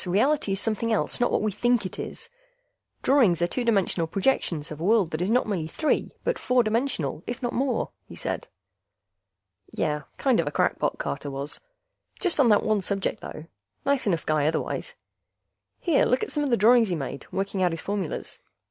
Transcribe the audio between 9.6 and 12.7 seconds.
Yeh, kind of a crackpot, Carter was. Just on that